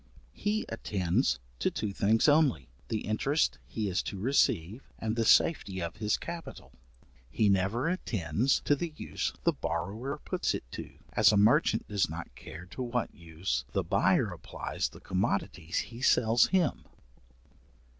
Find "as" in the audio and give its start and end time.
11.13-11.31